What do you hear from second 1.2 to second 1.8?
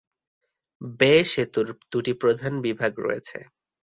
সেতুর